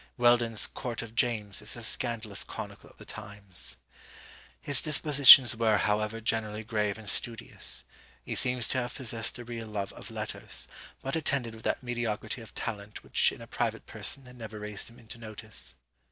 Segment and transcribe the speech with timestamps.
[0.17, 3.77] Weldon's "Court of James" is a scandalous chronicle of the times.
[4.59, 7.83] His dispositions were, however, generally grave and studious.
[8.25, 10.67] He seems to have possessed a real love of letters,
[11.03, 14.87] but attended with that mediocrity of talent which in a private person had never raised
[14.89, 15.75] him into notice.